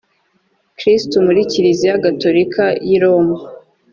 [0.77, 3.37] kristu muri kiliziya gatolika y i roma